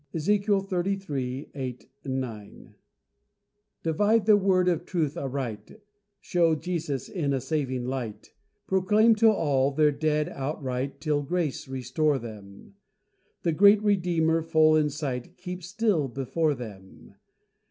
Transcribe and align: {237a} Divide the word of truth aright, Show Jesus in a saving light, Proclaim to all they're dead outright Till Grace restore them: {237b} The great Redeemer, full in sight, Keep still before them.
{237a} 0.15 1.85
Divide 3.83 4.25
the 4.25 4.35
word 4.35 4.67
of 4.67 4.83
truth 4.83 5.15
aright, 5.15 5.79
Show 6.19 6.55
Jesus 6.55 7.07
in 7.07 7.33
a 7.33 7.39
saving 7.39 7.85
light, 7.85 8.33
Proclaim 8.65 9.13
to 9.17 9.29
all 9.29 9.69
they're 9.69 9.91
dead 9.91 10.27
outright 10.29 10.99
Till 10.99 11.21
Grace 11.21 11.67
restore 11.67 12.17
them: 12.17 12.73
{237b} 12.73 13.43
The 13.43 13.51
great 13.51 13.83
Redeemer, 13.83 14.41
full 14.41 14.75
in 14.75 14.89
sight, 14.89 15.37
Keep 15.37 15.61
still 15.61 16.07
before 16.07 16.55
them. 16.55 17.13